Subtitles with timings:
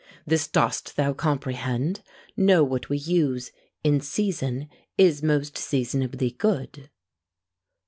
[0.25, 2.01] This dost thou comprehend?
[2.35, 3.51] Know, what we use
[3.83, 6.89] In season, is most seasonably good!